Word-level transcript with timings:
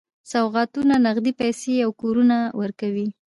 سوغاتونه، 0.31 0.93
نغدي 1.05 1.31
پیسې 1.39 1.73
او 1.85 1.89
کورونه 2.01 2.37
ورکوي. 2.61 3.07